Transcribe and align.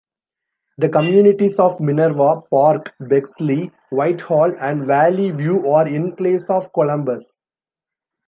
The 0.79 0.89
communities 0.89 1.59
of 1.59 1.79
Minerva 1.79 2.41
Park, 2.51 2.91
Bexley, 3.01 3.69
Whitehall, 3.91 4.51
and 4.59 4.81
Valleyview 4.81 5.71
are 5.75 5.85
enclaves 5.85 6.49
of 6.49 6.73
Columbus. 6.73 7.23